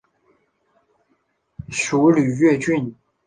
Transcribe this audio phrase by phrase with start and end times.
[1.69, 2.95] 属绥越郡。